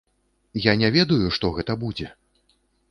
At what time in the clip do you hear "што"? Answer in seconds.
1.39-1.55